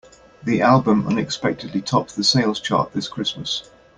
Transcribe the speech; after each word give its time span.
The 0.41 0.63
album 0.63 1.05
unexpectedly 1.05 1.79
tops 1.79 2.15
the 2.15 2.23
sales 2.23 2.59
chart 2.59 2.91
this 2.91 3.07
Christmas. 3.07 3.69